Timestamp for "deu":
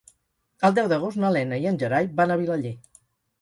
0.79-0.89